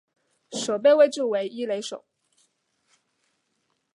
[0.53, 2.05] 守备位置为一垒手。